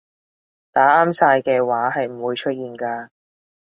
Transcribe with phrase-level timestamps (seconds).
[0.71, 3.09] 打啱晒嘅話係唔會出現㗎